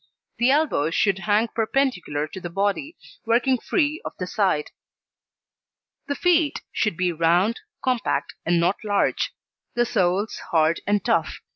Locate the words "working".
3.23-3.59